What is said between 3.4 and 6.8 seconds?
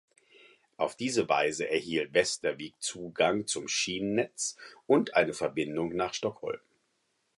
zum Schienennetz und eine Verbindung nach Stockholm.